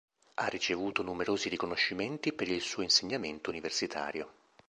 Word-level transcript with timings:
Ha 0.33 0.47
ricevuto 0.47 1.03
numerosi 1.03 1.47
riconoscimenti 1.47 2.33
per 2.33 2.49
il 2.49 2.61
suo 2.61 2.81
insegnamento 2.81 3.51
universitario. 3.51 4.33